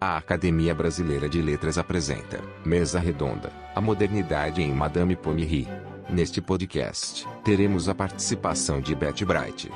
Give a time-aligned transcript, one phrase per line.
[0.00, 5.68] A Academia Brasileira de Letras apresenta Mesa Redonda, a modernidade em Madame Pommery.
[6.10, 9.70] Neste podcast, teremos a participação de Beth Bright.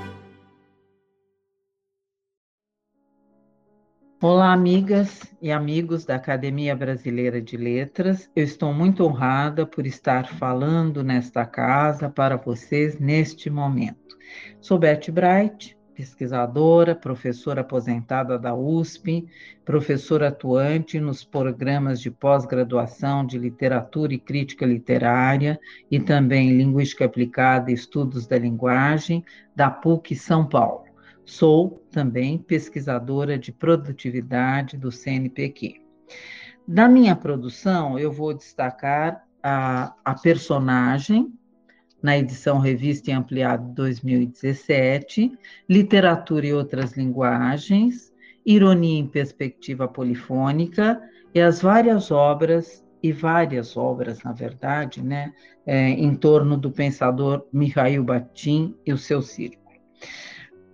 [4.20, 8.28] Olá, amigas e amigos da Academia Brasileira de Letras.
[8.34, 14.18] Eu estou muito honrada por estar falando nesta casa para vocês neste momento.
[14.60, 19.26] Sou Beth Bright, pesquisadora, professora aposentada da USP,
[19.64, 25.58] professora atuante nos programas de pós-graduação de literatura e crítica literária
[25.90, 29.24] e também linguística aplicada e estudos da linguagem
[29.56, 30.84] da PUC São Paulo.
[31.24, 35.82] Sou também pesquisadora de produtividade do CNPq.
[36.66, 41.36] Da minha produção, eu vou destacar a, a personagem
[42.02, 45.32] na edição Revista e Ampliado 2017,
[45.68, 48.12] Literatura e Outras Linguagens,
[48.46, 51.00] Ironia em Perspectiva Polifônica
[51.34, 55.32] e as várias obras, e várias obras, na verdade, né,
[55.66, 59.68] é, em torno do pensador Mikhail Bakhtin e o seu círculo.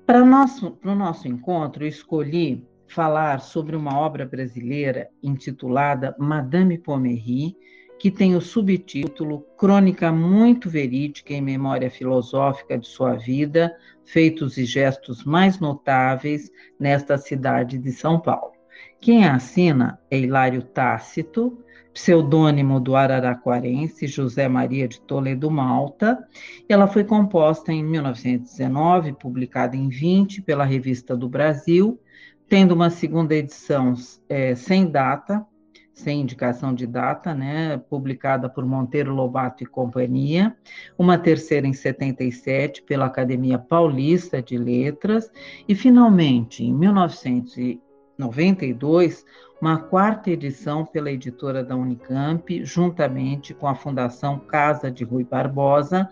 [0.06, 7.56] Para o nosso, nosso encontro, eu escolhi falar sobre uma obra brasileira intitulada Madame Pommery,
[7.98, 14.64] que tem o subtítulo Crônica muito verídica em memória filosófica de sua vida, feitos e
[14.64, 18.52] gestos mais notáveis nesta cidade de São Paulo.
[19.00, 21.58] Quem a assina é Hilário Tácito,
[21.94, 26.26] pseudônimo do araraquarense José Maria de Toledo Malta.
[26.68, 32.00] Ela foi composta em 1919, publicada em 20 pela Revista do Brasil,
[32.48, 33.94] tendo uma segunda edição
[34.28, 35.46] é, sem data,
[35.94, 40.56] sem indicação de data, né, publicada por Monteiro Lobato e companhia,
[40.98, 45.30] uma terceira em 77 pela Academia Paulista de Letras
[45.68, 49.24] e finalmente em 1992
[49.60, 56.06] uma quarta edição pela editora da Unicamp, juntamente com a Fundação Casa de Rui Barbosa,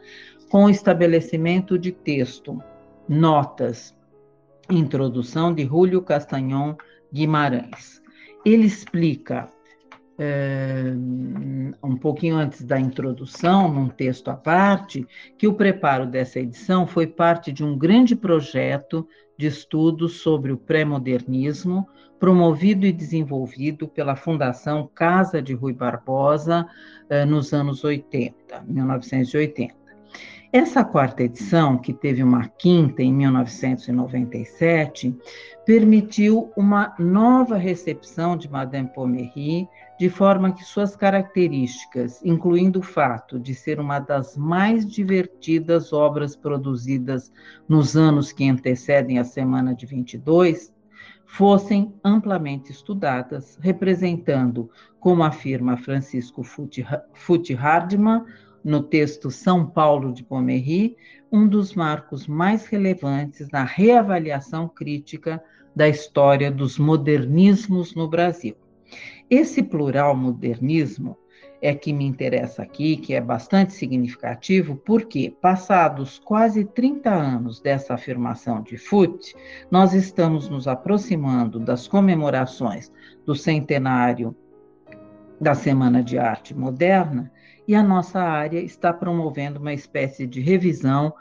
[0.48, 2.62] com estabelecimento de texto,
[3.08, 3.94] notas,
[4.70, 6.76] introdução de Júlio Castanhon
[7.12, 8.00] Guimarães.
[8.44, 9.48] Ele explica
[10.18, 10.92] é,
[11.82, 15.06] um pouquinho antes da introdução, num texto à parte,
[15.38, 19.06] que o preparo dessa edição foi parte de um grande projeto
[19.38, 21.88] de estudos sobre o pré-modernismo,
[22.20, 26.66] promovido e desenvolvido pela Fundação Casa de Rui Barbosa
[27.08, 29.82] é, nos anos 80, 1980.
[30.52, 35.16] Essa quarta edição, que teve uma quinta em 1997,
[35.64, 39.66] permitiu uma nova recepção de Madame Pommery,
[40.02, 46.34] de forma que suas características, incluindo o fato de ser uma das mais divertidas obras
[46.34, 47.32] produzidas
[47.68, 50.74] nos anos que antecedem a Semana de 22,
[51.24, 54.68] fossem amplamente estudadas, representando,
[54.98, 58.24] como afirma Francisco Futi Hardman,
[58.64, 60.96] no texto São Paulo de Pommery,
[61.30, 65.40] um dos marcos mais relevantes na reavaliação crítica
[65.76, 68.56] da história dos modernismos no Brasil.
[69.30, 71.16] Esse plural modernismo
[71.62, 77.94] é que me interessa aqui, que é bastante significativo, porque, passados quase 30 anos dessa
[77.94, 79.34] afirmação de Foote,
[79.70, 82.92] nós estamos nos aproximando das comemorações
[83.24, 84.36] do centenário
[85.40, 87.30] da Semana de Arte Moderna
[87.66, 91.14] e a nossa área está promovendo uma espécie de revisão,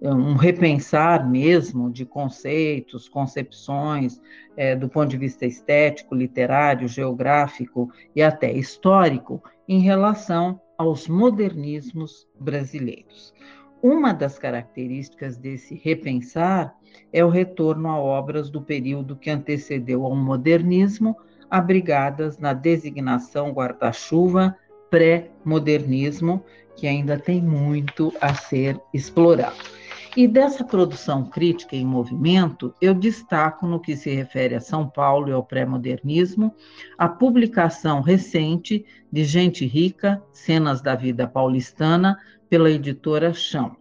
[0.00, 4.20] um repensar mesmo de conceitos, concepções,
[4.56, 12.26] é, do ponto de vista estético, literário, geográfico e até histórico, em relação aos modernismos
[12.38, 13.34] brasileiros.
[13.82, 16.74] Uma das características desse repensar
[17.12, 21.16] é o retorno a obras do período que antecedeu ao modernismo,
[21.50, 24.56] abrigadas na designação guarda-chuva
[24.90, 26.42] pré-modernismo,
[26.76, 29.77] que ainda tem muito a ser explorado.
[30.18, 35.28] E dessa produção crítica em movimento, eu destaco no que se refere a São Paulo
[35.28, 36.52] e ao pré-modernismo,
[36.98, 42.18] a publicação recente de Gente Rica, Cenas da Vida Paulistana,
[42.50, 43.76] pela editora Chão.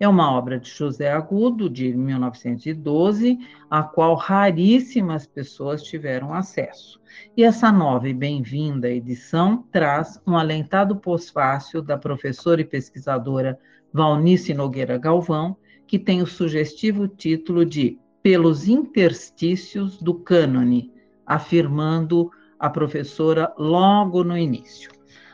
[0.00, 3.38] É uma obra de José Agudo, de 1912,
[3.70, 7.00] a qual raríssimas pessoas tiveram acesso.
[7.36, 13.56] E essa nova e bem-vinda edição traz um alentado pós-fácil da professora e pesquisadora
[13.92, 15.56] Valnice Nogueira Galvão,
[15.86, 20.92] que tem o sugestivo título de Pelos Interstícios do Cânone,
[21.24, 24.90] afirmando a professora logo no início.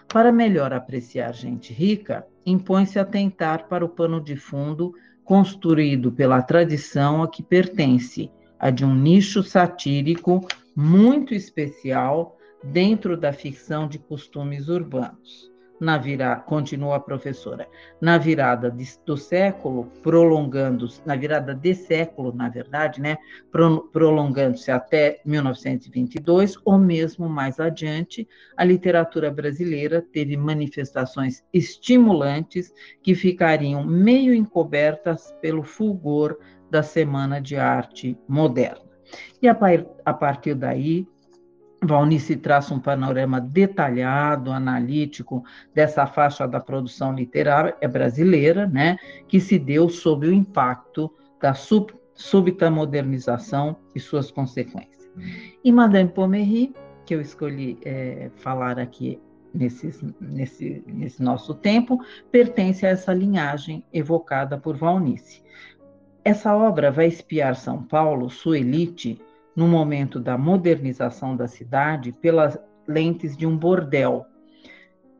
[0.09, 4.93] Para melhor apreciar gente rica, impõe-se atentar para o pano de fundo
[5.25, 10.47] construído pela tradição a que pertence, a de um nicho satírico
[10.77, 15.52] muito especial dentro da ficção de costumes urbanos
[15.83, 17.69] na virada, continua a professora,
[18.01, 23.19] na virada de, do século, prolongando-se, na virada de século, na verdade, né,
[23.51, 33.13] pro, prolongando-se até 1922, ou mesmo mais adiante, a literatura brasileira teve manifestações estimulantes que
[33.17, 36.39] ficariam meio encobertas pelo fulgor
[36.71, 38.93] da Semana de Arte Moderna.
[39.43, 39.59] E a,
[40.05, 41.09] a partir daí,
[41.83, 45.45] Valnice traça um panorama detalhado, analítico
[45.75, 48.97] dessa faixa da produção literária brasileira, né,
[49.27, 55.11] que se deu sob o impacto da sub, súbita modernização e suas consequências.
[55.65, 56.73] E Madame Pommery,
[57.05, 59.21] que eu escolhi é, falar aqui
[59.53, 61.99] nesse, nesse, nesse nosso tempo,
[62.31, 65.43] pertence a essa linhagem evocada por Valnice.
[66.25, 69.21] Essa obra vai espiar São Paulo, sua elite,
[69.55, 74.25] no momento da modernização da cidade pelas lentes de um bordel.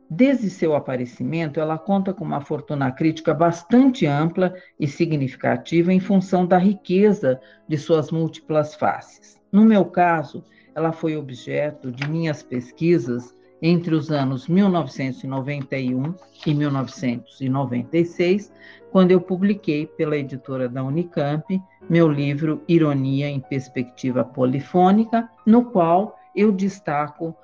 [0.09, 6.45] Desde seu aparecimento, ela conta com uma fortuna crítica bastante ampla e significativa em função
[6.45, 9.41] da riqueza de suas múltiplas faces.
[9.51, 10.45] No meu caso,
[10.75, 16.15] ela foi objeto de minhas pesquisas entre os anos 1991
[16.45, 18.53] e 1996,
[18.91, 26.19] quando eu publiquei pela editora da Unicamp meu livro Ironia em Perspectiva Polifônica, no qual
[26.35, 27.37] eu destaco,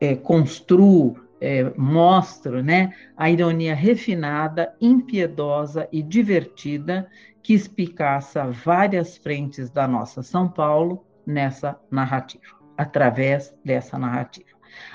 [0.00, 7.08] é, construo, é, mostro né, a ironia refinada, impiedosa e divertida
[7.42, 12.44] que espicaça várias frentes da nossa São Paulo nessa narrativa,
[12.76, 14.48] através dessa narrativa.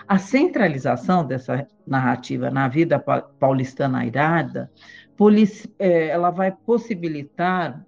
[0.08, 4.72] A centralização dessa narrativa na vida paulistana airada,
[5.80, 7.86] é, ela vai possibilitar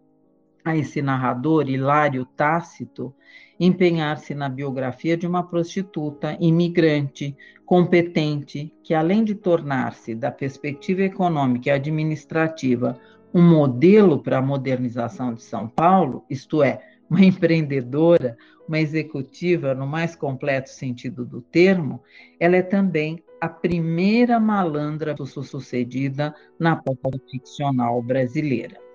[0.67, 3.13] a esse narrador, Hilário Tácito,
[3.57, 7.35] empenhar-se na biografia de uma prostituta imigrante,
[7.65, 12.99] competente, que além de tornar-se, da perspectiva econômica e administrativa,
[13.33, 18.37] um modelo para a modernização de São Paulo, isto é, uma empreendedora,
[18.67, 22.03] uma executiva no mais completo sentido do termo,
[22.37, 28.86] ela é também a primeira malandra sucedida na pauta ficcional brasileira.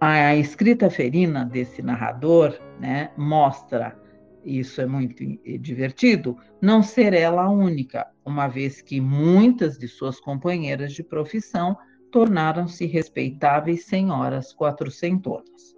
[0.00, 3.94] A escrita ferina desse narrador né, mostra,
[4.42, 5.22] isso é muito
[5.60, 11.76] divertido, não ser ela a única, uma vez que muitas de suas companheiras de profissão
[12.10, 15.76] tornaram-se respeitáveis senhoras quatrocentonas.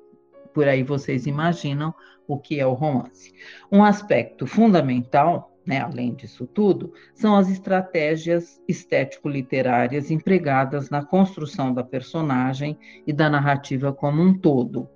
[0.54, 1.92] Por aí vocês imaginam
[2.28, 3.34] o que é o romance.
[3.72, 11.84] Um aspecto fundamental, né, além disso tudo, são as estratégias estético-literárias empregadas na construção da
[11.84, 12.76] personagem
[13.06, 14.88] e da narrativa como um todo.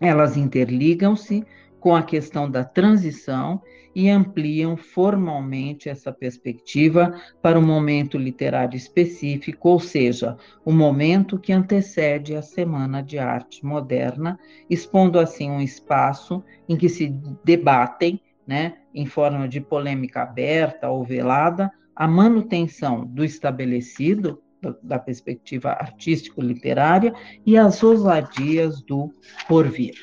[0.00, 1.44] Elas interligam-se
[1.78, 3.60] com a questão da transição
[3.94, 11.52] e ampliam formalmente essa perspectiva para um momento literário específico, ou seja, o momento que
[11.52, 14.38] antecede a Semana de Arte Moderna,
[14.68, 17.14] expondo assim um espaço em que se
[17.44, 24.42] debatem, né, em forma de polêmica aberta ou velada, a manutenção do estabelecido
[24.82, 27.14] da perspectiva artístico-literária
[27.44, 29.12] e as ousadias do
[29.46, 29.94] porvir.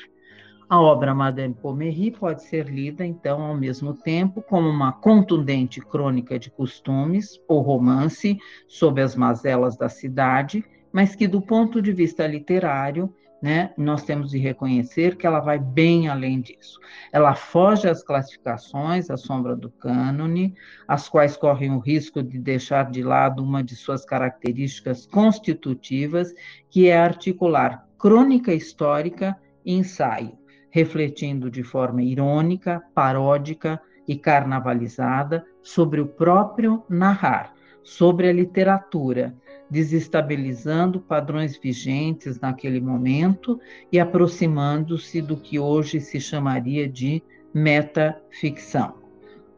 [0.68, 6.38] A obra Madame Pommery pode ser lida, então, ao mesmo tempo, como uma contundente crônica
[6.38, 12.26] de costumes ou romance sobre as mazelas da cidade, mas que, do ponto de vista
[12.26, 16.78] literário, né, nós temos de reconhecer que ela vai bem além disso.
[17.12, 20.54] Ela foge às classificações, à sombra do cânone,
[20.86, 26.32] as quais correm o risco de deixar de lado uma de suas características constitutivas,
[26.70, 30.40] que é articular crônica histórica e ensaio
[30.72, 37.52] refletindo de forma irônica, paródica e carnavalizada sobre o próprio narrar,
[37.84, 39.34] sobre a literatura,
[39.72, 43.58] desestabilizando padrões vigentes naquele momento
[43.90, 47.22] e aproximando-se do que hoje se chamaria de
[47.54, 48.96] metaficção.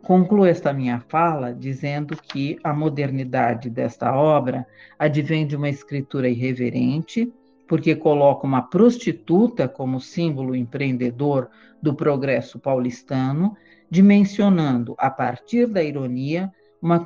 [0.02, 4.64] Concluo esta minha fala dizendo que a modernidade desta obra
[4.96, 7.32] advém de uma escritura irreverente,
[7.66, 11.50] porque coloca uma prostituta como símbolo empreendedor
[11.82, 13.56] do progresso paulistano,
[13.90, 16.52] dimensionando, a partir da ironia,
[16.84, 17.02] uma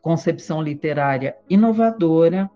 [0.00, 2.50] concepção literária inovadora,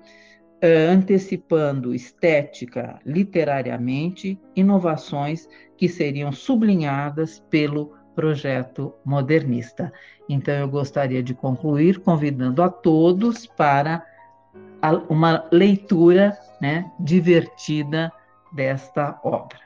[0.58, 9.92] eh, antecipando estética literariamente, inovações que seriam sublinhadas pelo projeto modernista.
[10.26, 14.02] Então, eu gostaria de concluir convidando a todos para
[15.10, 18.10] uma leitura né, divertida
[18.50, 19.60] desta obra.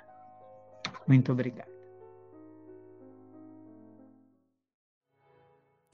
[1.06, 1.75] Muito obrigada.